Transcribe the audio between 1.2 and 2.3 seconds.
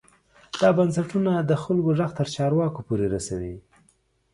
د خلکو غږ تر